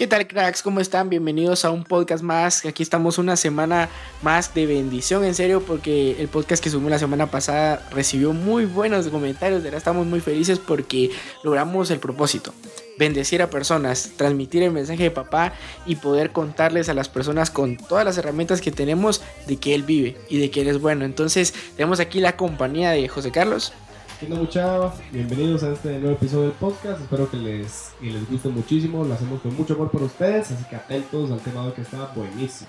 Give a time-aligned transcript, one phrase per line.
[0.00, 0.62] ¿Qué tal cracks?
[0.62, 1.10] ¿Cómo están?
[1.10, 2.64] Bienvenidos a un podcast más.
[2.64, 3.90] Aquí estamos una semana
[4.22, 8.64] más de bendición, en serio, porque el podcast que subimos la semana pasada recibió muy
[8.64, 9.58] buenos comentarios.
[9.58, 11.10] De verdad estamos muy felices porque
[11.44, 12.54] logramos el propósito.
[12.98, 15.52] Bendecir a personas, transmitir el mensaje de papá
[15.84, 19.82] y poder contarles a las personas con todas las herramientas que tenemos de que Él
[19.82, 21.04] vive y de que Él es bueno.
[21.04, 23.74] Entonces tenemos aquí la compañía de José Carlos.
[24.20, 24.92] ¿Qué muchachos?
[25.12, 27.00] Bienvenidos a este nuevo episodio del podcast.
[27.00, 29.02] Espero que les, que les guste muchísimo.
[29.02, 32.04] Lo hacemos con mucho amor por ustedes, así que atentos al tema de que está
[32.14, 32.68] buenísimo.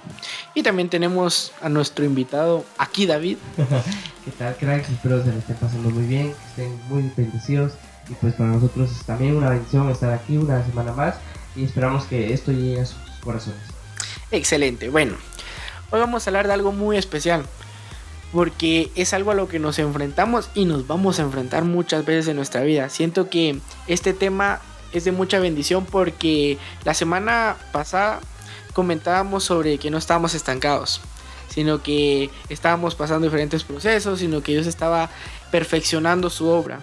[0.56, 3.36] Y también tenemos a nuestro invitado aquí, David.
[4.26, 4.92] ¿Qué tal, cracks?
[4.92, 7.74] Espero se les esté pasando muy bien, que estén muy bendecidos.
[8.10, 11.16] Y pues para nosotros es también una bendición estar aquí una semana más.
[11.58, 13.60] Y esperamos que esto llegue a sus corazones.
[14.32, 14.88] Excelente.
[14.88, 15.16] Bueno,
[15.90, 17.44] hoy vamos a hablar de algo muy especial
[18.32, 22.28] porque es algo a lo que nos enfrentamos y nos vamos a enfrentar muchas veces
[22.30, 22.90] en nuestra vida.
[22.90, 24.62] Siento que este tema
[24.94, 28.20] es de mucha bendición porque la semana pasada
[28.74, 31.02] comentábamos sobre que no estábamos estancados,
[31.50, 35.10] sino que estábamos pasando diferentes procesos, sino que Dios estaba
[35.52, 36.80] perfeccionando su obra.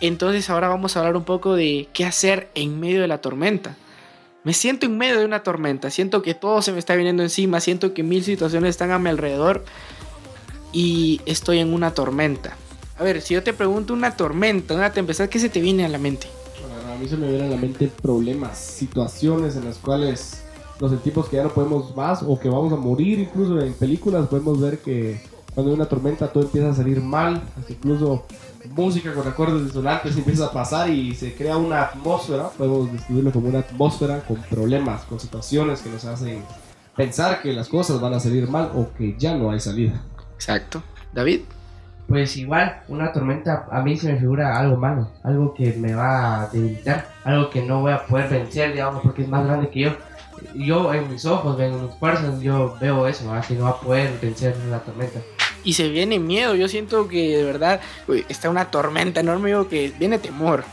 [0.00, 3.76] Entonces ahora vamos a hablar un poco de qué hacer en medio de la tormenta.
[4.44, 7.60] Me siento en medio de una tormenta, siento que todo se me está viniendo encima,
[7.60, 9.64] siento que mil situaciones están a mi alrededor
[10.72, 12.56] y estoy en una tormenta.
[12.98, 15.88] A ver, si yo te pregunto una tormenta, una tempestad, ¿qué se te viene a
[15.88, 16.26] la mente?
[16.60, 20.42] Bueno, a mí se me vienen a la mente problemas, situaciones en las cuales
[20.80, 23.20] nos sentimos que ya no podemos más o que vamos a morir.
[23.20, 25.20] Incluso en películas podemos ver que
[25.54, 28.26] cuando hay una tormenta todo empieza a salir mal, incluso
[28.70, 33.48] música con acordes disonantes empieza a pasar y se crea una atmósfera, podemos describirlo como
[33.48, 36.42] una atmósfera con problemas, con situaciones que nos hacen
[36.96, 40.02] pensar que las cosas van a salir mal o que ya no hay salida.
[40.38, 40.82] Exacto.
[41.12, 41.40] David.
[42.06, 46.42] Pues igual, una tormenta a mí se me figura algo malo, algo que me va
[46.42, 49.80] a debilitar, algo que no voy a poder vencer, digamos, porque es más grande que
[49.80, 49.96] yo.
[50.54, 54.16] Yo en mis ojos, en mis fuerzas, yo veo eso, así no va a poder
[54.22, 55.20] vencer la tormenta.
[55.64, 57.80] Y se viene miedo, yo siento que de verdad
[58.28, 60.64] está una tormenta enorme, yo que viene temor,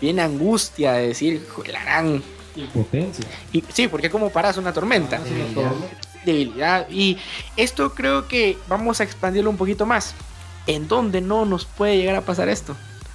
[0.00, 2.22] viene angustia de decir, gran
[2.56, 3.24] Impotencia.
[3.52, 5.18] Y, sí, porque como paras una tormenta.
[5.18, 5.72] Debilidad.
[6.26, 6.86] Debilidad.
[6.90, 7.16] Y
[7.56, 10.14] esto creo que vamos a expandirlo un poquito más.
[10.66, 12.72] ¿En dónde no nos puede llegar a pasar esto?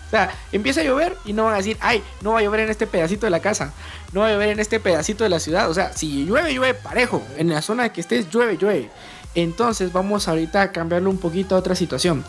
[0.08, 2.62] O sea, empieza a llover y no van a decir, ay, no va a llover
[2.62, 3.74] en este pedacito de la casa,
[4.12, 5.70] no va a llover en este pedacito de la ciudad.
[5.70, 7.22] O sea, si llueve, llueve parejo.
[7.38, 8.90] En la zona que estés, llueve, llueve.
[9.36, 12.26] Entonces vamos ahorita a cambiarlo un poquito a otra situación.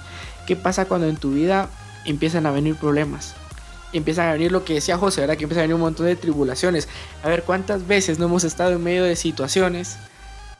[0.46, 1.70] ¿Qué pasa cuando en tu vida
[2.04, 3.34] empiezan a venir problemas?
[3.92, 5.36] empiezan a venir lo que decía José, ¿verdad?
[5.36, 6.88] Que empiezan a venir un montón de tribulaciones.
[7.22, 9.98] A ver cuántas veces no hemos estado en medio de situaciones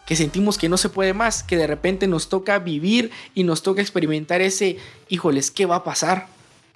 [0.07, 3.63] que sentimos que no se puede más, que de repente nos toca vivir y nos
[3.63, 6.27] toca experimentar ese, híjoles, ¿qué va a pasar?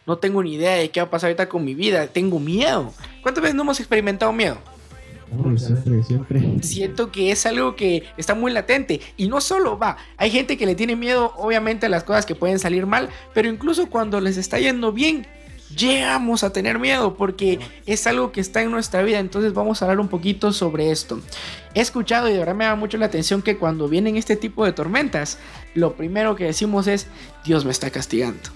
[0.07, 2.93] No tengo ni idea de qué va a pasar ahorita con mi vida, tengo miedo.
[3.23, 4.59] ¿Cuántas veces no hemos experimentado miedo?
[5.57, 6.63] siempre, siempre.
[6.63, 10.67] Siento que es algo que está muy latente y no solo va, hay gente que
[10.67, 14.37] le tiene miedo obviamente a las cosas que pueden salir mal, pero incluso cuando les
[14.37, 15.27] está yendo bien,
[15.75, 19.19] llegamos a tener miedo porque es algo que está en nuestra vida.
[19.19, 21.21] Entonces vamos a hablar un poquito sobre esto.
[21.75, 24.65] He escuchado y de verdad me da mucho la atención que cuando vienen este tipo
[24.65, 25.39] de tormentas,
[25.75, 27.07] lo primero que decimos es,
[27.45, 28.51] Dios me está castigando.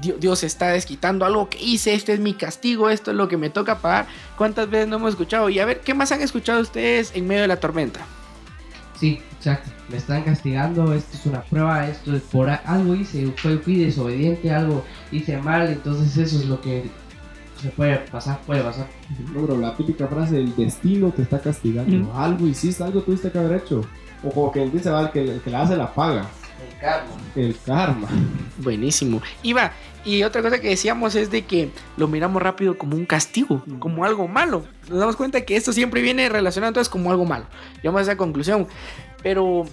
[0.00, 3.50] Dios está desquitando algo que hice, este es mi castigo, esto es lo que me
[3.50, 4.06] toca pagar.
[4.36, 5.50] ¿Cuántas veces no hemos escuchado?
[5.50, 8.00] Y a ver, ¿qué más han escuchado ustedes en medio de la tormenta?
[8.98, 9.79] Sí, exacto.
[9.90, 14.52] Me están castigando, esto es una prueba, esto es por algo hice, fui, fui desobediente,
[14.52, 16.84] algo hice mal, entonces eso es lo que
[17.60, 18.86] se puede pasar, puede pasar.
[19.34, 21.90] No, bro, la típica frase, el destino te está castigando.
[21.90, 22.16] Mm.
[22.16, 23.82] Algo hiciste, algo tuviste que haber hecho.
[24.22, 26.26] O como que dice, va, el que, el que la hace la paga.
[26.60, 27.10] El karma.
[27.36, 28.08] El karma.
[28.58, 29.20] Buenísimo.
[29.56, 29.72] Va,
[30.04, 34.04] y otra cosa que decíamos es de que lo miramos rápido como un castigo, como
[34.04, 34.64] algo malo.
[34.88, 37.44] Nos damos cuenta que esto siempre viene relacionado entonces como algo malo.
[37.76, 38.66] Llegamos a esa conclusión.
[39.22, 39.66] Pero,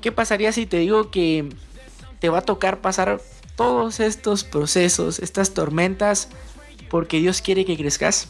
[0.00, 1.48] ¿qué pasaría si te digo que
[2.20, 3.20] te va a tocar pasar
[3.56, 6.28] todos estos procesos, estas tormentas,
[6.90, 8.28] porque Dios quiere que crezcas?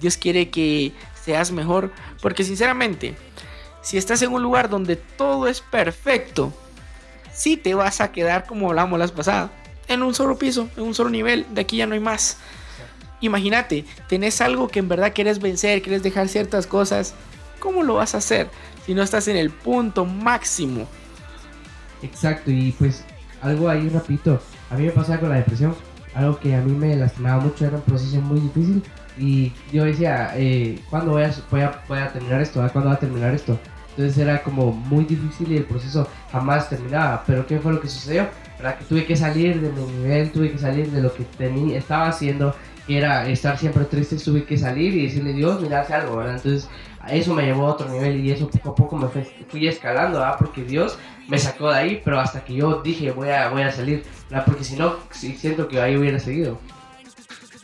[0.00, 0.92] Dios quiere que
[1.24, 1.92] seas mejor.
[2.22, 3.16] Porque sinceramente,
[3.82, 6.52] si estás en un lugar donde todo es perfecto,
[7.32, 9.50] sí te vas a quedar como hablamos las pasadas,
[9.88, 12.38] en un solo piso, en un solo nivel, de aquí ya no hay más.
[13.20, 17.14] Imagínate, tenés algo que en verdad quieres vencer, quieres dejar ciertas cosas,
[17.60, 18.48] ¿cómo lo vas a hacer
[18.84, 20.88] si no estás en el punto máximo?
[22.02, 23.04] Exacto, y pues
[23.42, 24.40] algo ahí rapidito.
[24.70, 25.74] A mí me pasaba con la depresión,
[26.14, 28.82] algo que a mí me lastimaba mucho, era un proceso muy difícil.
[29.18, 32.66] Y yo decía, eh, ¿cuándo voy a, voy a, voy a terminar esto?
[32.72, 33.58] ¿Cuándo va a terminar esto?
[33.90, 37.22] Entonces era como muy difícil y el proceso jamás terminaba.
[37.26, 38.28] Pero ¿qué fue lo que sucedió?
[38.56, 38.78] ¿Verdad?
[38.78, 42.08] Que tuve que salir de mi nivel, tuve que salir de lo que tenía, estaba
[42.08, 42.54] haciendo,
[42.86, 46.36] que era estar siempre triste, tuve que salir y decirle, Dios, mira, hace algo, ¿verdad?
[46.36, 46.68] Entonces
[47.08, 50.18] eso me llevó a otro nivel y eso poco a poco me fui, fui escalando,
[50.18, 50.36] ¿verdad?
[50.38, 50.98] Porque Dios
[51.28, 54.44] me sacó de ahí, pero hasta que yo dije, voy a, voy a salir, ¿verdad?
[54.44, 56.58] Porque si no, sí, siento que ahí hubiera seguido.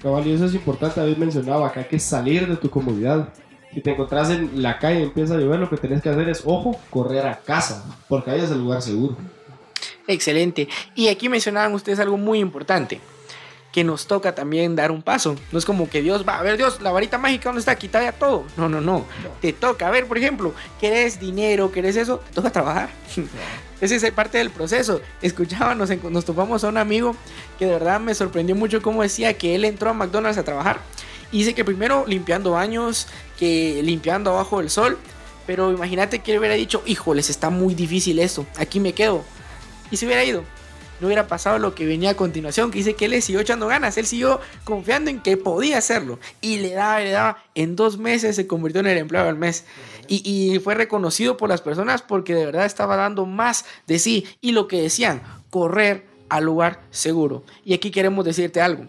[0.03, 3.29] Cabal, y eso es importante, David mencionaba que hay que salir de tu comodidad.
[3.73, 6.29] Si te encontrás en la calle y empieza a llover, lo que tenés que hacer
[6.29, 9.17] es, ojo, correr a casa, porque ahí es el lugar seguro.
[10.07, 10.69] Excelente.
[10.95, 13.01] Y aquí mencionaban ustedes algo muy importante,
[13.77, 15.37] que nos toca también dar un paso.
[15.53, 17.77] No es como que Dios va, a ver Dios, la varita mágica, ¿dónde está?
[17.77, 18.47] Quita ya todo.
[18.57, 19.05] No, no, no.
[19.43, 19.89] Te toca.
[19.89, 21.71] A ver, por ejemplo, ¿querés dinero?
[21.71, 22.17] ¿Querés eso?
[22.21, 22.89] Te toca trabajar.
[23.83, 25.03] Esa es parte del proceso.
[25.21, 27.15] Escuchábamos, nos, nos topamos a un amigo
[27.59, 30.81] que de verdad me sorprendió mucho cómo decía que él entró a McDonald's a trabajar.
[31.31, 33.09] Y dice que primero limpiando baños,
[33.39, 34.97] que limpiando abajo del sol.
[35.47, 39.23] Pero imagínate que él hubiera dicho, híjoles, está muy difícil esto, aquí me quedo.
[39.91, 40.45] Y se hubiera ido.
[41.01, 43.67] No hubiera pasado lo que venía a continuación, que dice que él le siguió echando
[43.67, 46.19] ganas, él siguió confiando en que podía hacerlo.
[46.41, 47.45] Y le daba, le daba.
[47.55, 49.65] En dos meses se convirtió en el empleado del mes.
[50.09, 54.27] Y, y fue reconocido por las personas porque de verdad estaba dando más de sí.
[54.41, 57.45] Y lo que decían, correr al lugar seguro.
[57.65, 58.87] Y aquí queremos decirte algo.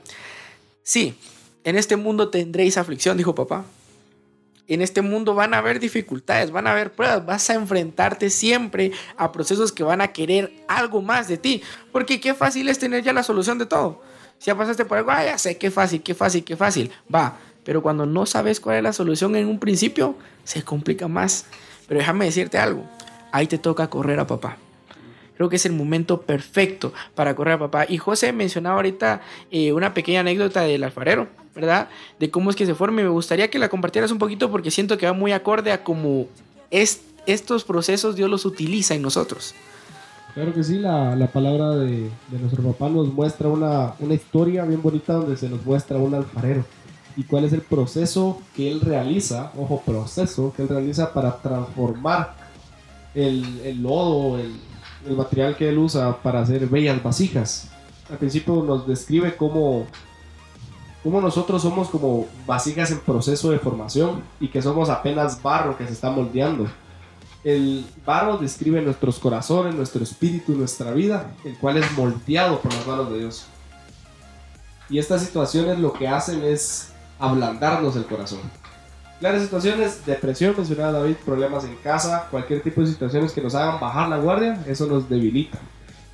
[0.84, 1.18] Sí,
[1.64, 3.66] en este mundo tendréis aflicción, dijo papá.
[4.68, 8.92] En este mundo van a haber dificultades, van a haber pruebas, vas a enfrentarte siempre
[9.16, 11.62] a procesos que van a querer algo más de ti.
[11.92, 14.02] Porque qué fácil es tener ya la solución de todo.
[14.40, 16.92] Si ya pasaste por algo, ah, ya sé, qué fácil, qué fácil, qué fácil.
[17.14, 21.46] Va, pero cuando no sabes cuál es la solución en un principio, se complica más.
[21.88, 22.86] Pero déjame decirte algo,
[23.32, 24.58] ahí te toca correr a papá.
[25.38, 27.86] Creo que es el momento perfecto para correr a papá.
[27.88, 29.22] Y José mencionaba ahorita
[29.52, 31.90] eh, una pequeña anécdota del alfarero, ¿verdad?
[32.20, 33.02] De cómo es que se forma.
[33.02, 35.84] Y me gustaría que la compartieras un poquito porque siento que va muy acorde a
[35.84, 36.28] cómo
[36.70, 39.56] es, estos procesos Dios los utiliza en nosotros.
[40.36, 44.66] Claro que sí, la, la palabra de, de, nuestro papá nos muestra una, una historia
[44.66, 46.64] bien bonita donde se nos muestra un alfarero
[47.16, 52.36] y cuál es el proceso que él realiza, ojo, proceso que él realiza para transformar
[53.16, 54.54] el, el lodo, el,
[55.08, 57.70] el material que él usa para hacer bellas vasijas.
[58.12, 59.88] Al principio nos describe cómo,
[61.08, 65.88] cómo nosotros somos como vasijas en proceso de formación y que somos apenas barro que
[65.88, 66.68] se está moldeando.
[67.46, 72.86] El barro describe nuestros corazones, nuestro espíritu, nuestra vida, el cual es moldeado por las
[72.86, 73.46] manos de Dios.
[74.90, 76.90] Y estas situaciones lo que hacen es
[77.20, 78.40] ablandarnos el corazón.
[79.22, 83.80] Claras situaciones, depresión, mencionaba David, problemas en casa, cualquier tipo de situaciones que nos hagan
[83.80, 85.58] bajar la guardia, eso nos debilita.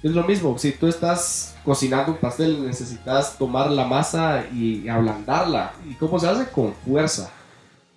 [0.03, 5.71] Es lo mismo, si tú estás cocinando un pastel, necesitas tomar la masa y ablandarla.
[5.89, 6.51] ¿Y cómo se hace?
[6.51, 7.31] Con fuerza.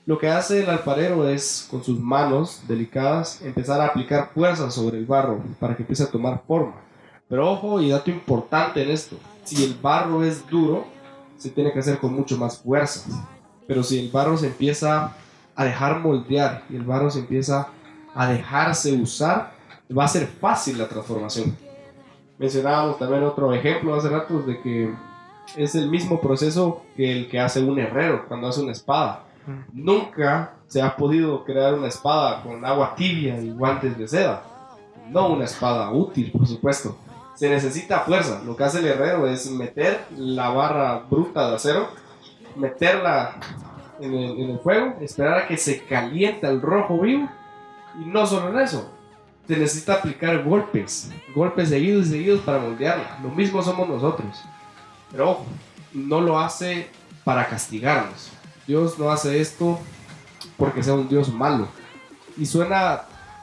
[0.04, 4.98] Lo que hace el alfarero es, con sus manos delicadas, empezar a aplicar fuerza sobre
[4.98, 6.76] el barro para que empiece a tomar forma.
[7.28, 10.86] Pero ojo y dato importante en esto, si el barro es duro,
[11.36, 13.02] se tiene que hacer con mucho más fuerza.
[13.66, 15.12] Pero si el barro se empieza
[15.56, 17.66] a dejar moldear y el barro se empieza
[18.14, 19.54] a dejarse usar,
[19.90, 21.65] va a ser fácil la transformación.
[22.38, 24.94] Mencionábamos también otro ejemplo hace rato de que
[25.56, 29.22] es el mismo proceso que el que hace un herrero cuando hace una espada.
[29.72, 34.42] Nunca se ha podido crear una espada con agua tibia y guantes de seda.
[35.08, 36.96] No una espada útil, por supuesto.
[37.34, 38.42] Se necesita fuerza.
[38.44, 41.88] Lo que hace el herrero es meter la barra bruta de acero
[42.56, 43.36] meterla
[44.00, 47.28] en el, en el, fuego, esperar a que se caliente el rojo vivo.
[48.00, 48.90] Y no solo en eso,
[49.46, 53.18] se necesita aplicar golpes, golpes seguidos y seguidos para moldearla.
[53.22, 54.42] Lo mismo somos nosotros.
[55.10, 55.46] Pero ojo,
[55.92, 56.88] no lo hace
[57.24, 58.30] para castigarnos.
[58.66, 59.78] Dios no hace esto
[60.56, 61.68] porque sea un Dios malo.
[62.36, 63.02] Y suena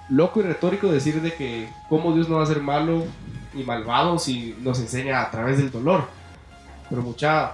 [0.09, 3.05] loco y retórico decir de que cómo Dios no va a ser malo
[3.53, 6.07] y malvado si nos enseña a través del dolor.
[6.89, 7.53] Pero mucha,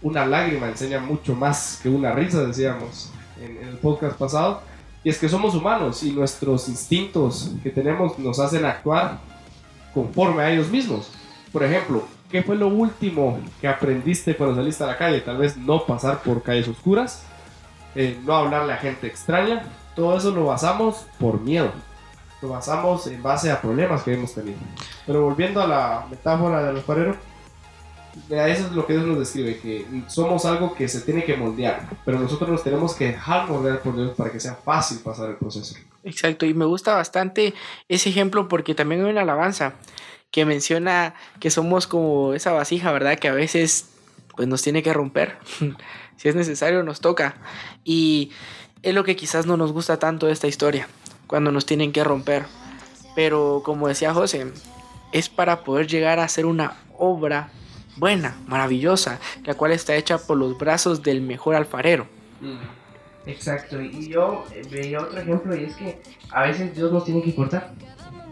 [0.00, 3.10] una lágrima enseña mucho más que una risa, decíamos
[3.40, 4.62] en, en, el podcast pasado.
[5.04, 9.18] Y es que somos humanos y nuestros instintos que tenemos nos hacen actuar
[9.92, 11.10] conforme a ellos mismos.
[11.52, 15.20] Por ejemplo, ¿qué fue lo último que aprendiste cuando saliste a la calle?
[15.20, 17.24] Tal vez no pasar por calles oscuras,
[17.94, 19.64] eh, no hablarle a gente extraña.
[19.96, 21.72] Todo eso lo basamos por miedo.
[22.40, 24.58] Lo basamos en base a problemas que hemos tenido.
[25.06, 27.16] Pero volviendo a la metáfora del alfarero,
[28.30, 31.88] eso es lo que Dios nos describe, que somos algo que se tiene que moldear,
[32.04, 35.36] pero nosotros nos tenemos que dejar moldear por Dios para que sea fácil pasar el
[35.36, 35.76] proceso.
[36.04, 37.54] Exacto, y me gusta bastante
[37.88, 39.74] ese ejemplo porque también hay una alabanza
[40.30, 43.18] que menciona que somos como esa vasija, ¿verdad?
[43.18, 43.90] Que a veces
[44.34, 45.38] pues nos tiene que romper,
[46.16, 47.36] si es necesario nos toca,
[47.84, 48.30] y
[48.82, 50.88] es lo que quizás no nos gusta tanto de esta historia
[51.26, 52.44] cuando nos tienen que romper.
[53.14, 54.52] Pero como decía José,
[55.12, 57.50] es para poder llegar a hacer una obra
[57.96, 62.06] buena, maravillosa, la cual está hecha por los brazos del mejor alfarero.
[62.40, 67.04] Mm, exacto, y yo eh, veía otro ejemplo y es que a veces Dios nos
[67.04, 67.72] tiene que cortar.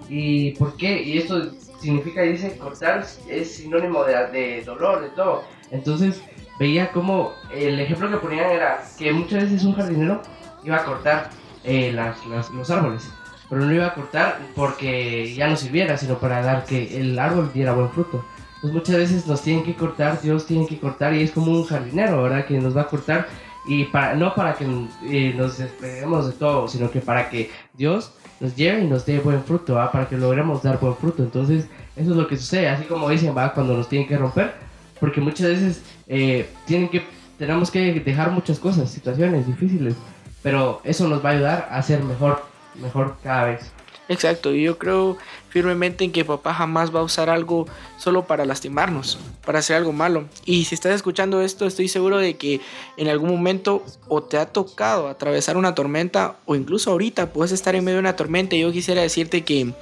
[0.09, 1.03] ¿Y por qué?
[1.03, 5.45] Y esto significa, dice, cortar es sinónimo de, de dolor, de todo.
[5.71, 6.21] Entonces
[6.59, 10.21] veía como el ejemplo que ponían era que muchas veces un jardinero
[10.65, 11.31] iba a cortar
[11.65, 13.09] eh, las, los árboles,
[13.49, 17.51] pero no iba a cortar porque ya no sirviera, sino para dar que el árbol
[17.53, 18.25] diera buen fruto.
[18.61, 21.65] Entonces muchas veces nos tienen que cortar, Dios tiene que cortar y es como un
[21.65, 22.45] jardinero, ¿verdad?
[22.45, 23.27] Que nos va a cortar
[23.67, 24.67] y para, no para que
[25.05, 29.19] eh, nos despeguemos de todo, sino que para que Dios nos lleve y nos dé
[29.19, 29.91] buen fruto, ¿va?
[29.91, 31.23] para que logremos dar buen fruto.
[31.23, 34.53] Entonces, eso es lo que sucede, así como dicen, va, cuando nos tienen que romper,
[34.99, 37.03] porque muchas veces eh, tienen que,
[37.39, 39.95] tenemos que dejar muchas cosas, situaciones difíciles,
[40.43, 42.45] pero eso nos va a ayudar a ser mejor,
[42.81, 43.73] mejor cada vez.
[44.11, 45.17] Exacto, y yo creo
[45.51, 49.93] firmemente en que papá jamás va a usar algo solo para lastimarnos, para hacer algo
[49.93, 50.25] malo.
[50.45, 52.61] Y si estás escuchando esto, estoy seguro de que
[52.97, 57.77] en algún momento o te ha tocado atravesar una tormenta o incluso ahorita puedes estar
[57.77, 58.57] en medio de una tormenta.
[58.57, 59.75] Y yo quisiera decirte que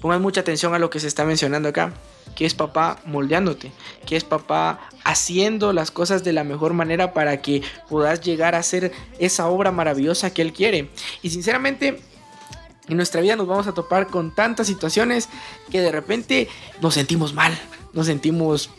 [0.00, 1.92] pongas mucha atención a lo que se está mencionando acá,
[2.34, 3.70] que es papá moldeándote,
[4.06, 8.60] que es papá haciendo las cosas de la mejor manera para que puedas llegar a
[8.60, 10.88] hacer esa obra maravillosa que él quiere.
[11.20, 12.00] Y sinceramente
[12.88, 15.28] en nuestra vida nos vamos a topar con tantas situaciones
[15.70, 16.48] que de repente
[16.80, 17.56] nos sentimos mal,
[17.92, 18.70] nos sentimos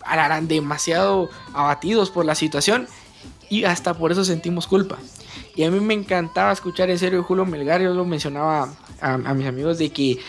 [0.42, 2.88] demasiado abatidos por la situación
[3.50, 4.98] y hasta por eso sentimos culpa.
[5.56, 9.34] Y a mí me encantaba escuchar en serio Julio Melgar, yo lo mencionaba a, a
[9.34, 10.20] mis amigos de que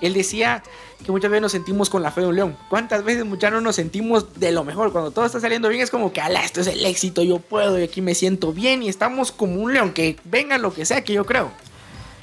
[0.00, 0.62] él decía
[1.04, 2.56] que muchas veces nos sentimos con la fe de un león.
[2.68, 4.92] ¿Cuántas veces muchas no nos sentimos de lo mejor?
[4.92, 7.78] Cuando todo está saliendo bien es como que, ala, esto es el éxito, yo puedo
[7.78, 11.02] y aquí me siento bien y estamos como un león, que venga lo que sea
[11.04, 11.50] que yo creo.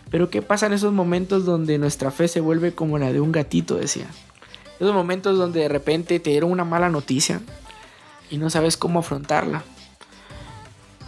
[0.10, 3.32] Pero ¿qué pasa en esos momentos donde nuestra fe se vuelve como la de un
[3.32, 4.08] gatito, decía?
[4.80, 7.42] Esos momentos donde de repente te dieron una mala noticia
[8.30, 9.64] y no sabes cómo afrontarla.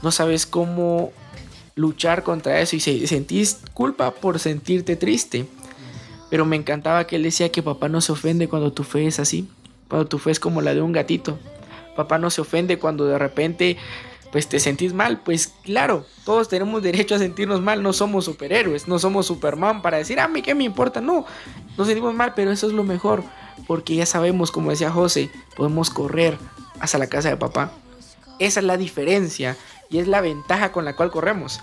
[0.04, 1.12] No sabes cómo
[1.76, 5.46] luchar contra eso y sentís culpa por sentirte triste.
[6.30, 9.20] Pero me encantaba que él decía que papá no se ofende cuando tu fe es
[9.20, 9.48] así,
[9.90, 11.38] cuando tu fe es como la de un gatito.
[11.96, 13.78] Papá no se ofende cuando de repente
[14.32, 18.88] pues te sentís mal, pues claro, todos tenemos derecho a sentirnos mal, no somos superhéroes,
[18.88, 21.26] no somos Superman para decir, a mí qué me importa, no,
[21.78, 23.24] nos sentimos mal, pero eso es lo mejor,
[23.68, 26.38] porque ya sabemos, como decía José, podemos correr
[26.80, 27.72] hasta la casa de papá.
[28.40, 29.56] Esa es la diferencia
[29.90, 31.60] y es la ventaja con la cual corremos.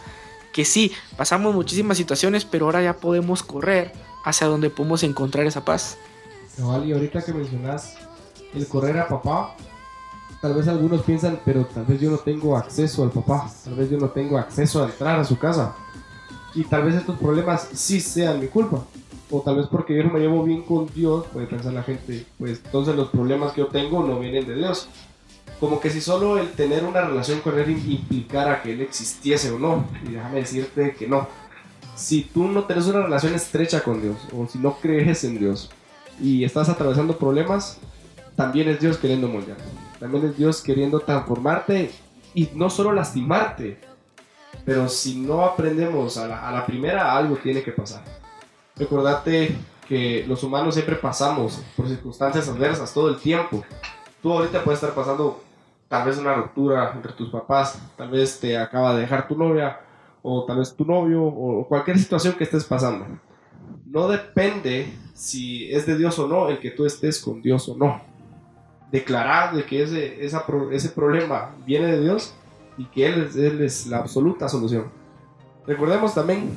[0.52, 3.92] Que sí, pasamos muchísimas situaciones, pero ahora ya podemos correr
[4.24, 5.98] hacia donde podemos encontrar esa paz.
[6.58, 7.96] y ahorita que mencionas
[8.54, 9.56] el correr a papá,
[10.40, 13.90] Tal vez algunos piensan, pero tal vez yo no tengo acceso al papá, tal vez
[13.90, 15.74] yo no tengo acceso a entrar a su casa.
[16.54, 18.84] Y tal vez estos problemas sí sean mi culpa.
[19.30, 22.24] O tal vez porque yo no me llevo bien con Dios, puede pensar la gente,
[22.38, 24.88] pues entonces los problemas que yo tengo no vienen de Dios.
[25.60, 29.58] Como que si solo el tener una relación con Él implicara que Él existiese o
[29.58, 29.84] no.
[30.08, 31.26] Y déjame decirte que no.
[31.96, 35.68] Si tú no tienes una relación estrecha con Dios, o si no crees en Dios,
[36.20, 37.78] y estás atravesando problemas,
[38.36, 39.58] también es Dios queriendo moldear.
[39.98, 41.90] También es Dios queriendo transformarte
[42.34, 43.78] y no solo lastimarte.
[44.64, 48.02] Pero si no aprendemos a la, primera, algo tiene que pasar.
[48.76, 49.56] Recordate
[49.88, 53.64] que los humanos siempre pasamos por circunstancias adversas todo el tiempo.
[54.22, 55.42] Tú ahorita puedes estar pasando
[55.88, 59.80] tal vez una ruptura entre tus papás, tal vez te acaba de dejar tu novia,
[60.22, 63.06] o tal vez tu novio, o cualquier situación que estés pasando.
[63.86, 67.76] No depende si es de Dios o no el que tú estés con Dios o
[67.76, 68.07] no
[68.90, 72.34] declarar de que ese, ese problema viene de Dios
[72.76, 73.30] y que él
[73.62, 74.90] es, la absoluta solución.
[75.66, 76.50] Recordemos también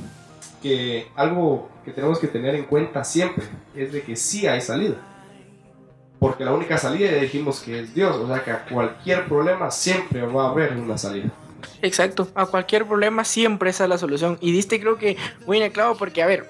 [0.61, 3.45] que algo que tenemos que tener en cuenta siempre
[3.75, 4.95] es de que sí hay salida.
[6.19, 9.71] Porque la única salida ya dijimos que es Dios, o sea que a cualquier problema
[9.71, 11.31] siempre va a haber una salida.
[11.81, 14.37] Exacto, a cualquier problema siempre esa es la solución.
[14.39, 16.47] Y diste creo que muy en el clavo porque, a ver,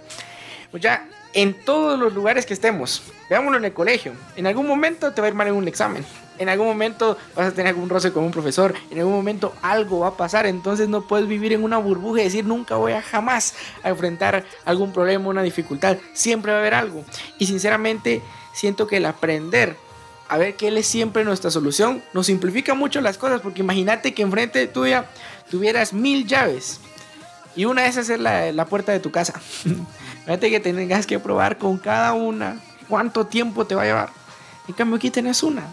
[0.72, 3.02] pues ya en todos los lugares que estemos.
[3.30, 4.14] Veámoslo en el colegio.
[4.36, 6.06] En algún momento te va a ir mal en un examen.
[6.38, 8.74] En algún momento vas a tener algún roce con un profesor.
[8.90, 10.46] En algún momento algo va a pasar.
[10.46, 14.44] Entonces no puedes vivir en una burbuja y decir nunca voy a jamás a enfrentar
[14.66, 15.98] algún problema, una dificultad.
[16.14, 17.06] Siempre va a haber algo.
[17.38, 18.22] Y sinceramente
[18.54, 19.78] siento que el aprender
[20.28, 23.42] a ver que Él es siempre nuestra solución nos simplifica mucho las cosas.
[23.42, 25.06] Porque imagínate que enfrente tuya
[25.50, 26.80] tuvieras mil llaves.
[27.56, 29.40] Y una de esas es la, la puerta de tu casa.
[30.25, 34.10] Fíjate que tengas que probar con cada una cuánto tiempo te va a llevar.
[34.68, 35.63] En cambio aquí tenés una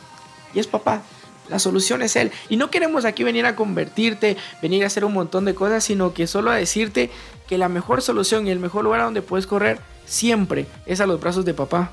[0.55, 1.03] y es papá.
[1.49, 2.31] La solución es Él.
[2.49, 6.13] Y no queremos aquí venir a convertirte, venir a hacer un montón de cosas, sino
[6.13, 7.11] que solo a decirte
[7.47, 11.07] que la mejor solución y el mejor lugar a donde puedes correr siempre es a
[11.07, 11.91] los brazos de papá.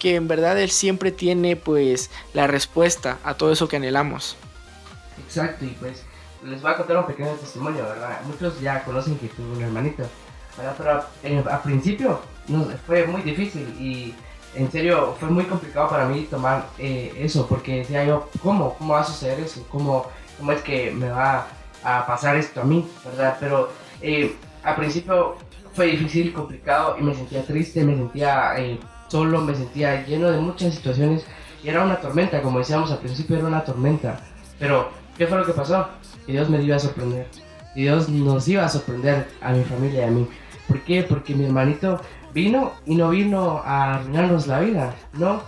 [0.00, 4.36] Que en verdad Él siempre tiene pues la respuesta a todo eso que anhelamos.
[5.24, 6.02] Exacto, y pues
[6.44, 8.20] les voy a contar un pequeño testimonio, ¿verdad?
[8.26, 10.02] Muchos ya conocen que tuve un hermanito,
[10.56, 10.74] ¿verdad?
[10.76, 14.14] Pero eh, al principio no, fue muy difícil y
[14.54, 18.74] en serio fue muy complicado para mí tomar eh, eso, porque decía yo, ¿cómo?
[18.74, 19.66] ¿Cómo va a suceder eso?
[19.70, 20.06] ¿Cómo,
[20.38, 21.46] ¿Cómo es que me va
[21.82, 22.86] a pasar esto a mí?
[23.04, 23.36] ¿Verdad?
[23.40, 25.36] Pero eh, al principio
[25.74, 28.78] fue difícil, complicado y me sentía triste, me sentía eh,
[29.08, 31.24] solo, me sentía lleno de muchas situaciones
[31.62, 34.20] y era una tormenta, como decíamos al principio era una tormenta.
[34.58, 35.88] Pero, ¿qué fue lo que pasó?
[36.26, 37.26] Que Dios me iba a sorprender.
[37.74, 40.28] Y Dios nos iba a sorprender a mi familia y a mí.
[40.72, 41.02] ¿Por qué?
[41.02, 42.00] Porque mi hermanito
[42.32, 45.42] vino y no vino a arruinarnos la vida, ¿no?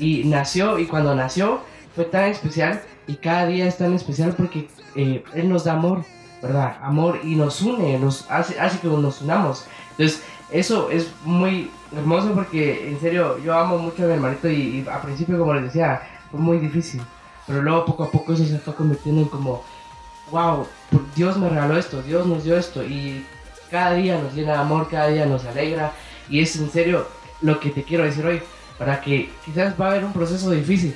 [0.00, 1.60] Y nació y cuando nació
[1.94, 6.04] fue tan especial y cada día es tan especial porque eh, Él nos da amor,
[6.42, 6.76] ¿verdad?
[6.82, 9.64] Amor y nos une, nos hace, hace que nos unamos.
[9.92, 14.54] Entonces, eso es muy hermoso porque en serio yo amo mucho a mi hermanito y,
[14.54, 16.02] y al principio, como les decía,
[16.32, 17.00] fue muy difícil.
[17.46, 19.62] Pero luego poco a poco eso se fue convirtiendo en como,
[20.32, 20.66] wow,
[21.14, 23.24] Dios me regaló esto, Dios nos dio esto y
[23.70, 25.92] cada día nos llena de amor, cada día nos alegra
[26.28, 27.06] y es en serio
[27.40, 28.40] lo que te quiero decir hoy,
[28.78, 30.94] para que quizás va a haber un proceso difícil,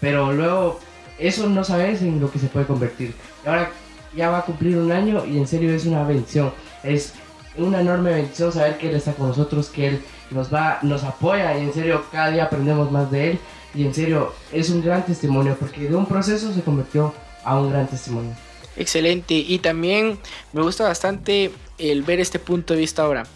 [0.00, 0.78] pero luego
[1.18, 3.14] eso no sabes en lo que se puede convertir.
[3.44, 3.70] Y ahora
[4.14, 6.52] ya va a cumplir un año y en serio es una bendición,
[6.82, 7.12] es
[7.56, 11.56] una enorme bendición saber que Él está con nosotros, que Él nos va, nos apoya
[11.58, 13.38] y en serio cada día aprendemos más de Él
[13.74, 17.12] y en serio es un gran testimonio porque de un proceso se convirtió
[17.44, 18.32] a un gran testimonio.
[18.80, 20.18] Excelente y también
[20.54, 23.26] me gusta bastante el ver este punto de vista ahora.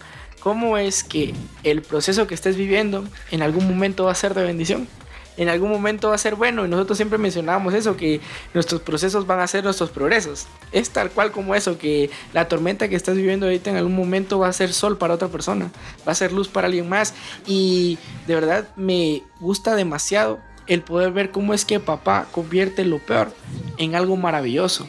[0.40, 1.34] ¿Cómo es que
[1.64, 4.88] el proceso que estés viviendo en algún momento va a ser de bendición?
[5.36, 8.22] En algún momento va a ser bueno y nosotros siempre mencionábamos eso, que
[8.54, 10.46] nuestros procesos van a ser nuestros progresos.
[10.72, 14.38] Es tal cual como eso, que la tormenta que estás viviendo ahorita en algún momento
[14.38, 15.70] va a ser sol para otra persona,
[16.08, 17.12] va a ser luz para alguien más
[17.46, 22.98] y de verdad me gusta demasiado el poder ver cómo es que papá convierte lo
[22.98, 23.30] peor
[23.76, 24.88] en algo maravilloso.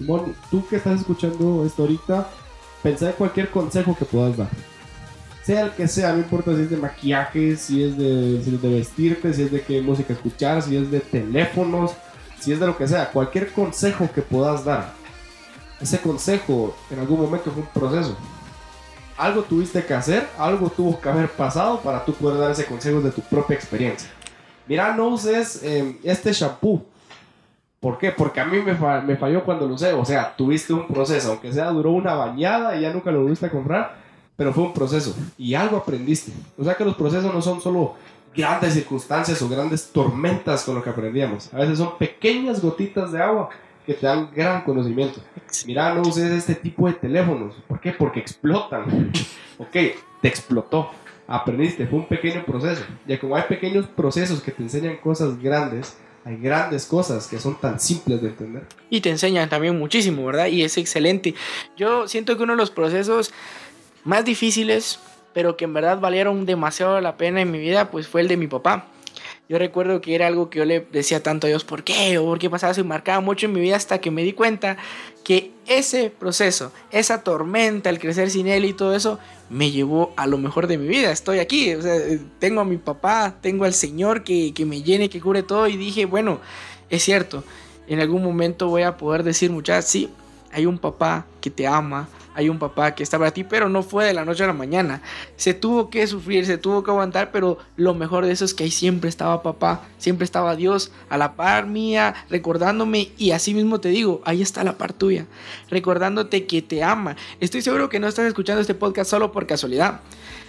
[0.00, 2.26] Simón, tú que estás escuchando esto ahorita,
[2.82, 4.48] pensá en cualquier consejo que puedas dar.
[5.44, 8.62] Sea el que sea, no importa si es de maquillaje, si es de, si es
[8.62, 11.92] de vestirte, si es de qué música escuchar, si es de teléfonos,
[12.40, 14.94] si es de lo que sea, cualquier consejo que puedas dar.
[15.82, 18.16] Ese consejo en algún momento fue un proceso.
[19.18, 23.02] Algo tuviste que hacer, algo tuvo que haber pasado para tú poder dar ese consejo
[23.02, 24.08] de tu propia experiencia.
[24.66, 26.86] Mira, no uses eh, este shampoo.
[27.80, 28.12] ¿Por qué?
[28.12, 29.92] Porque a mí me, fa- me falló cuando lo usé.
[29.94, 31.30] O sea, tuviste un proceso.
[31.30, 33.96] Aunque sea, duró una bañada y ya nunca lo volviste a comprar.
[34.36, 35.14] Pero fue un proceso.
[35.38, 36.32] Y algo aprendiste.
[36.58, 37.94] O sea que los procesos no son solo
[38.36, 41.52] grandes circunstancias o grandes tormentas con lo que aprendíamos.
[41.54, 43.48] A veces son pequeñas gotitas de agua
[43.86, 45.20] que te dan gran conocimiento.
[45.66, 47.54] Mira, no uses este tipo de teléfonos.
[47.66, 47.92] ¿Por qué?
[47.92, 49.10] Porque explotan.
[49.58, 49.72] ok,
[50.20, 50.90] te explotó.
[51.26, 52.82] Aprendiste, fue un pequeño proceso.
[53.06, 57.58] Y como hay pequeños procesos que te enseñan cosas grandes, hay grandes cosas que son
[57.60, 58.66] tan simples de entender.
[58.90, 60.46] Y te enseñan también muchísimo, ¿verdad?
[60.46, 61.34] Y es excelente.
[61.76, 63.32] Yo siento que uno de los procesos
[64.04, 64.98] más difíciles,
[65.32, 68.36] pero que en verdad valieron demasiado la pena en mi vida, pues fue el de
[68.36, 68.86] mi papá.
[69.50, 72.18] Yo recuerdo que era algo que yo le decía tanto a Dios, ¿por qué?
[72.18, 72.82] ¿O por qué pasaba eso?
[72.82, 74.76] Y marcaba mucho en mi vida hasta que me di cuenta
[75.24, 80.28] que ese proceso, esa tormenta, el crecer sin él y todo eso, me llevó a
[80.28, 81.10] lo mejor de mi vida.
[81.10, 81.98] Estoy aquí, o sea,
[82.38, 85.66] tengo a mi papá, tengo al Señor que, que me llene, que cure todo.
[85.66, 86.38] Y dije, bueno,
[86.88, 87.42] es cierto,
[87.88, 90.10] en algún momento voy a poder decir, muchachos, sí,
[90.52, 93.82] hay un papá que te ama, hay un papá que está para ti, pero no
[93.82, 95.02] fue de la noche a la mañana.
[95.36, 98.64] Se tuvo que sufrir, se tuvo que aguantar, pero lo mejor de eso es que
[98.64, 103.80] ahí siempre estaba papá, siempre estaba Dios a la par mía, recordándome y así mismo
[103.80, 105.26] te digo, ahí está la par tuya,
[105.68, 107.16] recordándote que te ama.
[107.40, 110.00] Estoy seguro que no estás escuchando este podcast solo por casualidad.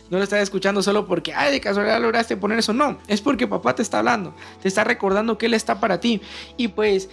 [0.09, 2.73] No lo estás escuchando solo porque, ay, de casualidad lograste poner eso.
[2.73, 6.21] No, es porque papá te está hablando, te está recordando que Él está para ti.
[6.57, 7.09] Y pues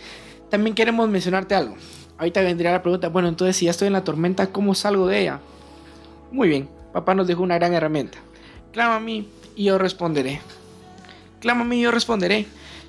[0.51, 1.77] también queremos mencionarte algo.
[2.19, 5.21] Ahorita vendría la pregunta, bueno, entonces si ya estoy en la tormenta, ¿cómo salgo de
[5.21, 5.41] ella?
[6.33, 8.19] Muy bien, papá nos dejó una gran herramienta.
[8.73, 10.41] Clama a mí y yo responderé.
[11.41, 12.47] Clama a mí y yo responderé.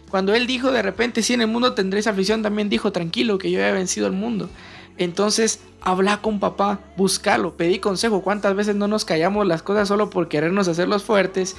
[0.09, 3.51] Cuando él dijo de repente, si en el mundo tendréis aflicción, también dijo, tranquilo, que
[3.51, 4.49] yo he vencido el mundo.
[4.97, 8.21] Entonces, habla con papá, búscalo, pedí consejo.
[8.21, 11.55] ¿Cuántas veces no nos callamos las cosas solo por querernos hacerlos fuertes?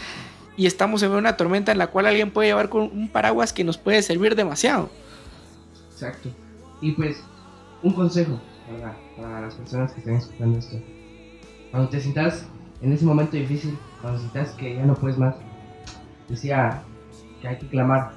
[0.57, 3.65] Y estamos en una tormenta en la cual alguien puede llevar con un paraguas que
[3.65, 4.91] nos puede servir demasiado.
[5.93, 6.29] Exacto.
[6.83, 7.23] Y pues,
[7.83, 8.38] un consejo,
[8.71, 8.93] ¿verdad?
[9.16, 10.77] Para las personas que están escuchando esto.
[11.71, 12.47] Cuando te sientas
[12.83, 15.35] en ese momento difícil, cuando sientas que ya no puedes más,
[16.29, 16.83] decía
[17.40, 18.12] que hay que clamar,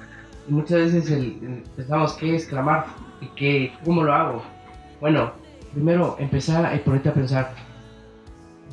[0.48, 2.84] Y muchas veces el, el- pensamos qué es clamar
[3.22, 4.42] y qué, cómo lo hago.
[5.00, 5.30] Bueno,
[5.72, 7.54] primero empezar a ponerte a pensar,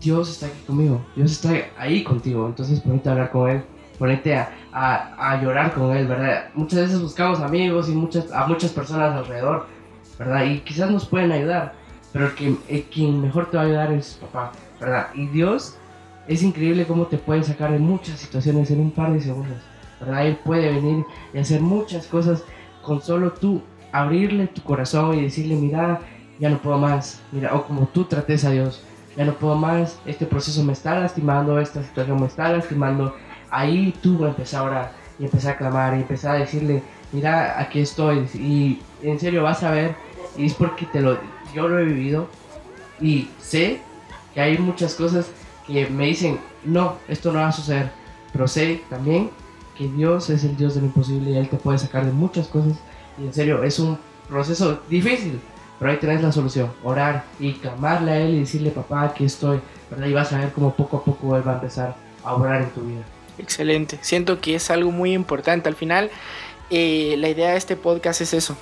[0.01, 3.63] Dios está aquí conmigo, Dios está ahí contigo, entonces ponerte a hablar con Él,
[3.97, 6.49] ponerte a, a, a llorar con Él, ¿verdad?
[6.55, 9.65] Muchas veces buscamos amigos y muchas, a muchas personas alrededor,
[10.21, 10.45] ¿verdad?
[10.45, 11.73] Y quizás nos pueden ayudar,
[12.13, 15.07] pero el, que, el quien mejor te va a ayudar es papá, ¿verdad?
[15.15, 15.77] Y Dios
[16.27, 19.57] es increíble cómo te puede sacar de muchas situaciones en un par de segundos,
[19.99, 20.27] ¿verdad?
[20.27, 22.43] Él puede venir y hacer muchas cosas
[22.83, 26.01] con solo tú abrirle tu corazón y decirle, mira,
[26.39, 28.83] ya no puedo más, mira, o como tú trates a Dios,
[29.17, 33.15] ya no puedo más, este proceso me está lastimando, esta situación me está lastimando,
[33.49, 37.79] ahí tú empezar a orar y empezar a clamar y empezar a decirle, mira, aquí
[37.79, 39.95] estoy, y en serio vas a ver,
[40.37, 41.17] y es porque te lo,
[41.53, 42.27] yo lo he vivido,
[42.99, 43.81] y sé
[44.33, 45.27] que hay muchas cosas
[45.67, 47.91] que me dicen, no, esto no va a suceder,
[48.31, 49.29] pero sé también
[49.77, 52.47] que Dios es el Dios de lo imposible y Él te puede sacar de muchas
[52.47, 52.77] cosas,
[53.17, 53.97] y en serio, es un
[54.29, 55.39] proceso difícil,
[55.79, 59.59] pero ahí tenés la solución, orar y clamarle a Él y decirle, papá, aquí estoy,
[59.89, 60.07] ¿verdad?
[60.07, 62.69] Y vas a ver cómo poco a poco Él va a empezar a obrar en
[62.69, 63.01] tu vida.
[63.37, 63.97] Excelente.
[64.01, 65.67] Siento que es algo muy importante.
[65.67, 66.11] Al final,
[66.69, 68.55] eh, la idea de este podcast es eso.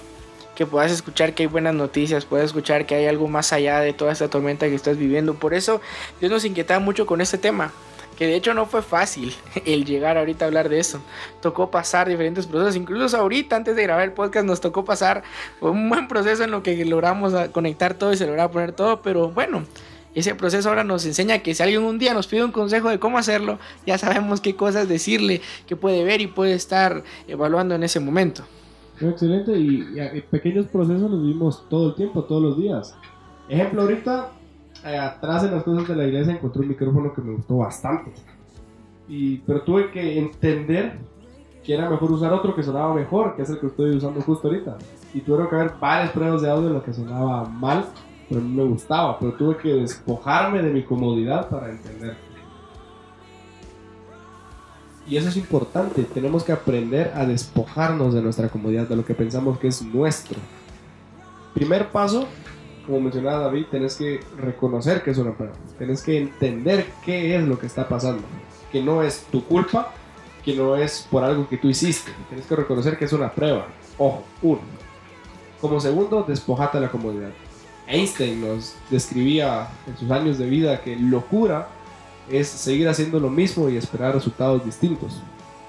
[0.60, 3.94] Que puedas escuchar que hay buenas noticias, puedas escuchar que hay algo más allá de
[3.94, 5.36] toda esta tormenta que estás viviendo.
[5.36, 5.80] Por eso
[6.20, 7.72] Dios nos inquietaba mucho con este tema.
[8.18, 9.34] Que de hecho no fue fácil
[9.66, 11.02] el llegar ahorita a hablar de eso.
[11.42, 12.76] Tocó pasar diferentes procesos.
[12.76, 15.24] Incluso ahorita, antes de grabar el podcast, nos tocó pasar
[15.62, 19.02] un buen proceso en lo que logramos conectar todo y se lograba poner todo.
[19.02, 19.64] Pero bueno,
[20.14, 23.00] ese proceso ahora nos enseña que si alguien un día nos pide un consejo de
[23.00, 27.84] cómo hacerlo, ya sabemos qué cosas decirle, qué puede ver y puede estar evaluando en
[27.84, 28.44] ese momento.
[29.02, 29.86] No, excelente, y,
[30.30, 32.98] pequeños procesos los vivimos todo el tiempo, todos los días.
[33.48, 34.32] Ejemplo, ahorita,
[34.86, 38.12] eh, atrás en las cosas de la iglesia encontré un micrófono que me gustó bastante.
[39.08, 41.00] Y, pero tuve que entender
[41.64, 44.48] que era mejor usar otro que sonaba mejor, que es el que estoy usando justo
[44.48, 44.78] ahorita.
[45.14, 47.86] Y tuvieron que haber varias pruebas de audio en lo que sonaba mal,
[48.28, 49.18] pero mí me gustaba.
[49.18, 52.29] Pero tuve que despojarme de mi comodidad para entender.
[55.10, 59.16] Y eso es importante, tenemos que aprender a despojarnos de nuestra comodidad, de lo que
[59.16, 60.38] pensamos que es nuestro.
[61.56, 62.28] Primer paso,
[62.86, 67.44] como mencionaba David, tenés que reconocer que es una prueba, tenés que entender qué es
[67.44, 68.22] lo que está pasando,
[68.72, 69.92] que no es tu culpa,
[70.46, 73.66] que no es por algo que tú hiciste, tienes que reconocer que es una prueba.
[73.98, 74.62] Ojo, uno.
[75.60, 77.32] Como segundo, despojate de la comodidad.
[77.88, 81.68] Einstein nos describía en sus años de vida que locura
[82.32, 85.22] es seguir haciendo lo mismo y esperar resultados distintos.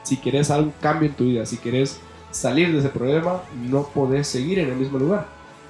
[0.03, 4.27] Si quieres algún cambio en tu vida, si quieres salir de ese problema, no podés
[4.27, 5.27] seguir en el mismo lugar.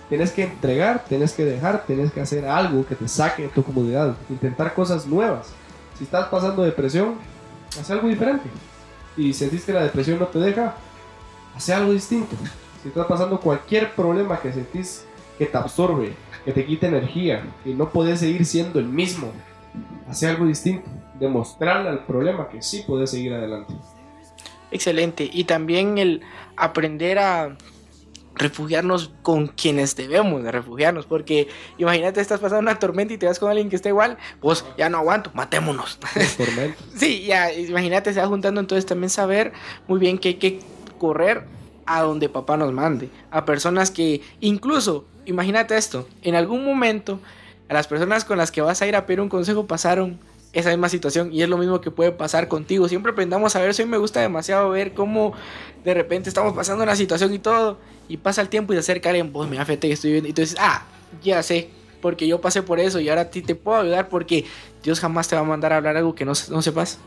[0.09, 3.63] Tienes que entregar, tienes que dejar, tienes que hacer algo que te saque de tu
[3.63, 5.49] comodidad, intentar cosas nuevas.
[5.97, 7.15] Si estás pasando depresión,
[7.79, 8.49] haz algo diferente.
[9.17, 10.75] Y sentís que la depresión no te deja,
[11.55, 12.37] haz algo distinto.
[12.83, 15.05] Si estás pasando cualquier problema que sentís
[15.39, 19.33] que te absorbe, que te quita energía y no podés seguir siendo el mismo,
[20.11, 23.75] hacer algo distinto, demostrarle al problema que sí puedes seguir adelante.
[24.71, 25.29] Excelente.
[25.33, 26.23] Y también el
[26.57, 27.57] aprender a
[28.35, 31.07] refugiarnos con quienes debemos de refugiarnos.
[31.07, 34.19] Porque imagínate, estás pasando una tormenta y te vas con alguien que está igual.
[34.41, 35.99] Vos ya no aguanto, matémonos.
[36.97, 38.61] Sí, ya, imagínate, se va juntando.
[38.61, 39.53] Entonces también saber
[39.89, 40.61] muy bien que hay que
[40.99, 41.45] correr
[41.87, 43.11] a donde papá nos mande.
[43.31, 47.21] A personas que, incluso, imagínate esto, en algún momento,
[47.71, 50.19] a las personas con las que vas a ir a pedir un consejo pasaron
[50.53, 52.89] esa misma situación y es lo mismo que puede pasar contigo.
[52.89, 55.35] Siempre aprendamos a ver, eso me gusta demasiado ver cómo
[55.85, 57.79] de repente estamos pasando una situación y todo
[58.09, 60.33] y pasa el tiempo y se acerca alguien, vos mira, fíjate que estoy viendo y
[60.33, 60.83] tú dices, ah,
[61.23, 61.71] ya sé,
[62.03, 64.47] porque yo pasé por eso y ahora a ti te puedo ayudar porque
[64.83, 66.99] Dios jamás te va a mandar a hablar algo que no, no sepas.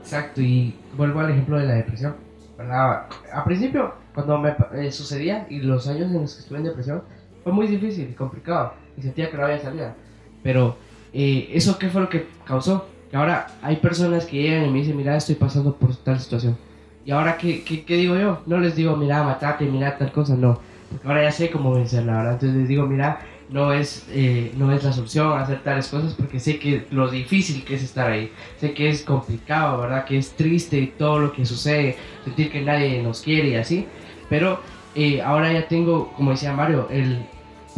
[0.00, 2.16] Exacto, y vuelvo al ejemplo de la depresión.
[2.58, 7.02] A principio, cuando me eh, sucedía y los años en los que estuve en depresión,
[7.42, 9.94] fue muy difícil y complicado y sentía que no había salida.
[10.42, 10.76] Pero,
[11.12, 12.86] eh, ¿eso qué fue lo que causó?
[13.10, 16.56] Que ahora hay personas que llegan y me dicen, mira, estoy pasando por tal situación.
[17.04, 18.42] Y ahora, ¿qué, qué, qué digo yo?
[18.46, 20.58] No les digo, mira, matate, mira tal cosa, no.
[20.90, 22.32] Porque ahora ya sé cómo vencerla, ¿verdad?
[22.34, 26.40] Entonces les digo, mira, no es, eh, no es la solución hacer tales cosas porque
[26.40, 28.32] sé que lo difícil que es estar ahí.
[28.58, 30.04] Sé que es complicado, ¿verdad?
[30.04, 33.86] Que es triste todo lo que sucede, sentir que nadie nos quiere y así.
[34.28, 34.60] Pero
[34.94, 37.26] eh, ahora ya tengo, como decía Mario, el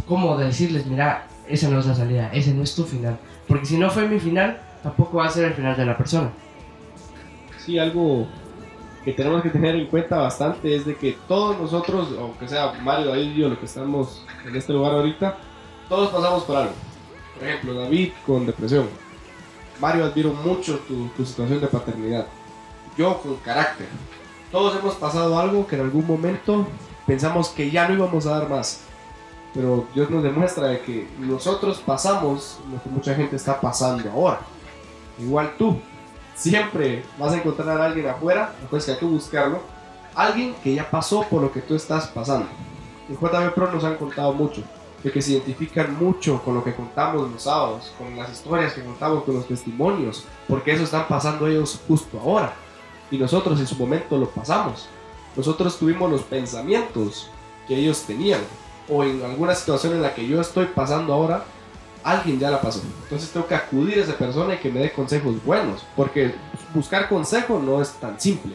[0.07, 3.19] cómo decirles, mira, esa no es la salida, ese no es tu final.
[3.47, 6.31] Porque si no fue mi final, tampoco va a ser el final de la persona.
[7.59, 8.27] Sí, algo
[9.05, 13.15] que tenemos que tener en cuenta bastante es de que todos nosotros, aunque sea Mario,
[13.17, 15.37] y yo, lo que estamos en este lugar ahorita,
[15.89, 16.73] todos pasamos por algo.
[17.39, 18.89] Por ejemplo, David con depresión.
[19.81, 22.27] Mario admiro mucho tu, tu situación de paternidad.
[22.97, 23.87] Yo con carácter.
[24.51, 26.67] Todos hemos pasado algo que en algún momento
[27.07, 28.81] pensamos que ya no íbamos a dar más.
[29.55, 34.41] Pero Dios nos demuestra de que nosotros pasamos lo que mucha gente está pasando ahora.
[35.19, 35.79] Igual tú,
[36.35, 39.61] siempre vas a encontrar a alguien afuera, pues que hay que buscarlo,
[40.15, 42.47] alguien que ya pasó por lo que tú estás pasando.
[43.09, 44.63] En JB Pro nos han contado mucho,
[45.03, 48.85] de que se identifican mucho con lo que contamos los sábados, con las historias que
[48.85, 52.53] contamos, con los testimonios, porque eso están pasando ellos justo ahora.
[53.11, 54.89] Y nosotros en su momento lo pasamos.
[55.37, 57.31] Nosotros tuvimos los pensamientos
[57.69, 58.41] que ellos tenían,
[58.89, 61.45] o en alguna situación en la que yo estoy pasando ahora,
[62.05, 62.81] alguien ya la pasó.
[63.03, 66.35] Entonces tengo que acudir a esa persona y que me dé consejos buenos, porque
[66.73, 68.55] buscar consejo no es tan simple.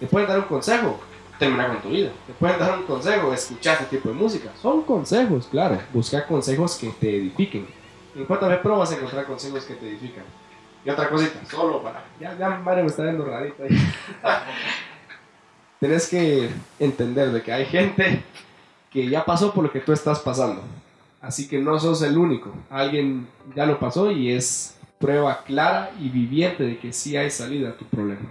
[0.00, 0.98] Te pueden dar un consejo,
[1.38, 2.10] terminar con tu vida.
[2.26, 4.50] Te pueden dar un consejo, escuchar este tipo de música.
[4.60, 5.78] Son consejos, claro.
[5.92, 7.66] Buscar consejos que te edifiquen.
[8.14, 10.24] En Pro vas a encontrar consejos que te edifican.
[10.84, 12.04] Y otra cosita, solo para...
[12.20, 13.70] Ya, ya Mario me está viendo rarito ahí.
[15.80, 18.24] Tienes que entender de que hay gente
[18.90, 20.62] que ya pasó por lo que tú estás pasando.
[21.20, 22.52] Así que no sos el único.
[22.70, 27.70] Alguien ya lo pasó y es prueba clara y viviente de que sí hay salida
[27.70, 28.28] a tu problema.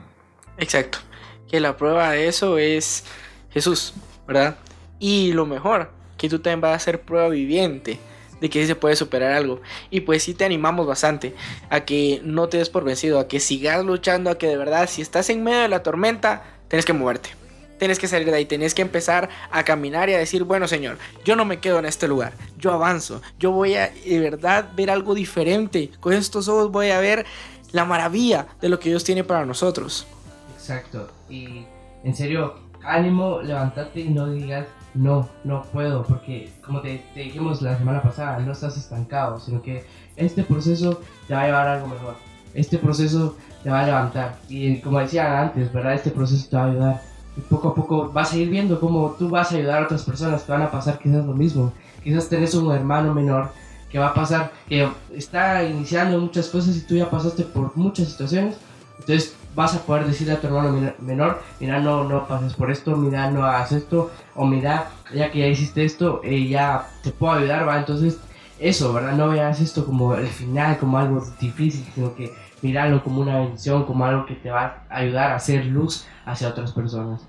[0.57, 0.99] Exacto.
[1.47, 3.03] Que la prueba de eso es
[3.51, 3.93] Jesús,
[4.27, 4.57] ¿verdad?
[4.99, 7.99] Y lo mejor, que tú también vas a ser prueba viviente
[8.41, 9.61] de que sí se puede superar algo.
[9.89, 11.35] Y pues sí te animamos bastante
[11.69, 14.89] a que no te des por vencido, a que sigas luchando, a que de verdad
[14.89, 17.29] si estás en medio de la tormenta, tienes que moverte.
[17.77, 20.97] Tienes que salir de ahí, tienes que empezar a caminar y a decir, bueno Señor,
[21.23, 24.89] yo no me quedo en este lugar, yo avanzo, yo voy a de verdad ver
[24.89, 27.25] algo diferente, con estos ojos voy a ver
[27.71, 30.07] la maravilla de lo que Dios tiene para nosotros.
[30.55, 31.65] Exacto, y
[32.03, 37.61] en serio, ánimo, levántate y no digas, no, no puedo, porque como te, te dijimos
[37.61, 39.85] la semana pasada, no estás estancado, sino que
[40.15, 42.15] este proceso te va a llevar a algo mejor,
[42.53, 45.93] este proceso te va a levantar, y como decía antes, ¿verdad?
[45.93, 47.01] Este proceso te va a ayudar
[47.37, 50.03] y poco a poco vas a ir viendo cómo tú vas a ayudar a otras
[50.03, 51.71] personas que van a pasar quizás lo mismo.
[52.03, 53.51] Quizás tenés un hermano menor
[53.91, 58.09] que va a pasar, que está iniciando muchas cosas y tú ya pasaste por muchas
[58.09, 58.57] situaciones.
[58.99, 62.95] Entonces vas a poder decirle a tu hermano menor, mira, no, no pases por esto,
[62.95, 67.33] mira, no hagas esto, o mira, ya que ya hiciste esto, eh, ya te puedo
[67.33, 67.77] ayudar, ¿va?
[67.77, 68.19] Entonces,
[68.59, 69.13] eso, ¿verdad?
[69.13, 73.85] No veas esto como el final, como algo difícil, sino que míralo como una bendición,
[73.85, 77.21] como algo que te va a ayudar a hacer luz hacia otras personas.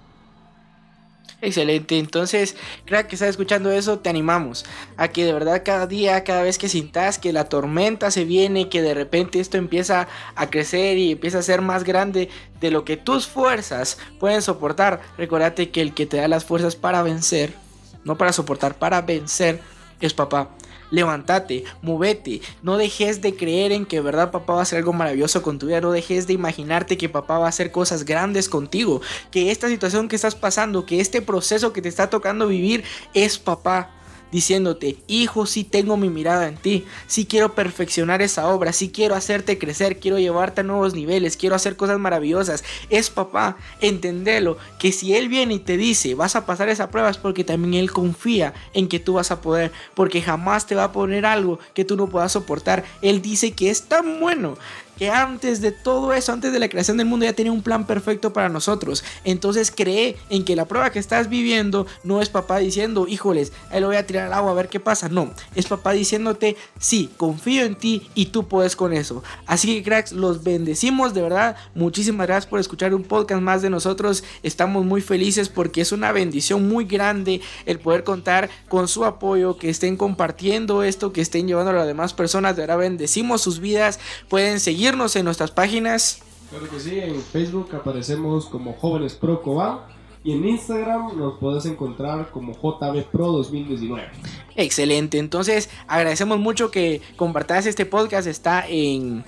[1.41, 4.65] Excelente, entonces, creo que estás escuchando eso, te animamos
[4.97, 8.69] a que de verdad cada día, cada vez que sintas que la tormenta se viene,
[8.69, 12.29] que de repente esto empieza a crecer y empieza a ser más grande
[12.61, 16.75] de lo que tus fuerzas pueden soportar, recordate que el que te da las fuerzas
[16.75, 17.55] para vencer,
[18.03, 19.61] no para soportar, para vencer,
[20.01, 20.49] es papá
[20.91, 25.43] levántate, movete, no dejes de creer en que verdad papá va a hacer algo maravilloso
[25.43, 29.01] con tu vida, no dejes de imaginarte que papá va a hacer cosas grandes contigo,
[29.31, 33.39] que esta situación que estás pasando, que este proceso que te está tocando vivir es
[33.39, 33.98] papá
[34.33, 39.15] diciéndote, hijo, si tengo mi mirada en ti, si quiero perfeccionar esa obra, si quiero
[39.15, 42.65] hacerte crecer, quiero llevarte a nuevos niveles, quiero hacer cosas maravillosas.
[42.91, 47.11] Es papá, entendelo, que si él viene y te dice, vas a pasar esa prueba
[47.11, 50.85] es porque también él confía en que tú vas a poder, porque jamás te va
[50.85, 52.85] a poner algo que tú no puedas soportar.
[53.03, 54.57] Él dice que es tan bueno
[54.99, 57.87] que antes de todo eso, antes de la creación del mundo, ya tenía un plan
[57.87, 59.05] perfecto para nosotros.
[59.25, 63.81] Entonces cree en que la prueba que estás viviendo no es papá diciendo, híjoles, ahí
[63.81, 65.09] lo voy a tirar al agua a ver qué pasa.
[65.09, 69.23] No, es papá diciéndote, sí, confío en ti y tú puedes con eso.
[69.47, 71.57] Así que cracks, los bendecimos de verdad.
[71.75, 74.25] Muchísimas gracias por escuchar un podcast más de nosotros.
[74.43, 79.57] Estamos muy felices porque es una bendición muy grande el poder contar con su apoyo,
[79.59, 82.57] que estén compartiendo esto, que estén llevando a las demás personas.
[82.57, 84.01] De verdad bendecimos sus vidas.
[84.29, 86.21] Pueden seguir en nuestras páginas.
[86.49, 89.81] Claro que sí, en Facebook aparecemos como Jóvenes Pro Cobán
[90.25, 94.09] y en Instagram nos puedes encontrar como JB Pro 2019.
[94.57, 99.25] Excelente, entonces agradecemos mucho que compartas este podcast, está en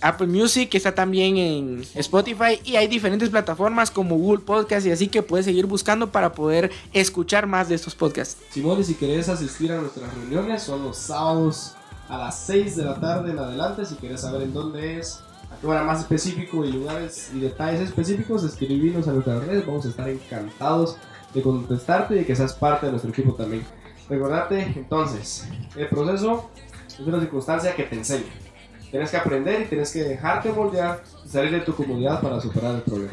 [0.00, 5.06] Apple Music, está también en Spotify y hay diferentes plataformas como Google Podcast y así
[5.06, 8.36] que puedes seguir buscando para poder escuchar más de estos podcasts.
[8.50, 11.74] Simón, y si querés asistir a nuestras reuniones, son los sábados
[12.08, 13.84] a las 6 de la tarde en adelante.
[13.84, 17.80] Si quieres saber en dónde es, a qué hora más específico y lugares y detalles
[17.80, 19.66] específicos, escribinos a nuestras redes.
[19.66, 20.96] Vamos a estar encantados
[21.32, 23.64] de contestarte y de que seas parte de nuestro equipo también.
[24.08, 26.50] Recordate entonces, el proceso
[26.88, 28.32] es una circunstancia que te enseña.
[28.90, 32.76] Tienes que aprender y tienes que dejarte moldear y salir de tu comunidad para superar
[32.76, 33.12] el problema.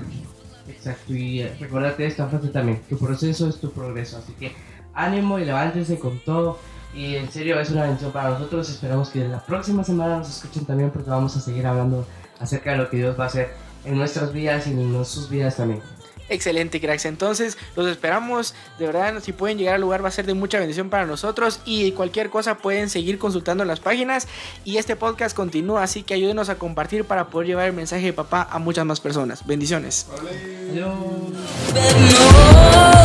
[0.67, 4.54] Exacto, y eh, recordate esta frase también, tu proceso es tu progreso, así que
[4.93, 6.60] ánimo y levántese con todo
[6.93, 8.69] y en serio es una bendición para nosotros.
[8.69, 12.06] Esperamos que la próxima semana nos escuchen también porque vamos a seguir hablando
[12.39, 13.54] acerca de lo que Dios va a hacer
[13.86, 15.82] en nuestras vidas y en sus vidas también.
[16.30, 17.06] Excelente, cracks.
[17.06, 18.54] Entonces, los esperamos.
[18.80, 21.60] De verdad, si pueden llegar al lugar, va a ser de mucha bendición para nosotros.
[21.65, 24.30] Y cualquier cosa pueden seguir consultando en las páginas.
[24.63, 28.13] Y este podcast continúa, así que ayúdenos a compartir para poder llevar el mensaje de
[28.13, 29.45] papá a muchas más personas.
[29.45, 30.08] Bendiciones.
[30.71, 30.95] Adiós.
[31.73, 33.00] But